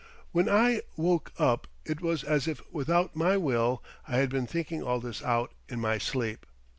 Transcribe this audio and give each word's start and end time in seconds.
"When 0.31 0.49
I 0.49 0.81
woke 0.97 1.31
up 1.37 1.67
it 1.85 2.01
was 2.01 2.23
as 2.23 2.47
if, 2.47 2.59
without 2.73 3.15
my 3.15 3.37
will, 3.37 3.83
I 4.07 4.17
had 4.17 4.31
been 4.31 4.47
thinking 4.47 4.81
all 4.81 4.99
this 4.99 5.21
out 5.23 5.53
in 5.69 5.79
my 5.79 5.99
sleep. 5.99 6.47